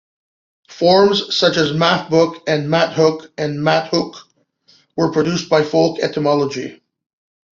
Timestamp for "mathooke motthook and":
1.73-3.59